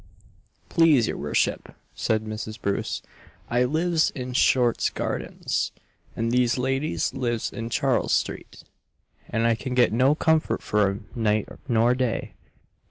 [0.67, 2.59] "Please your worship," said Mrs.
[2.59, 3.03] Bunce,
[3.51, 5.71] "I lives in Short's Gardens,
[6.15, 8.63] and these ladies lives in Charles street,
[9.29, 12.33] and I can get no comfort for 'em night nor day.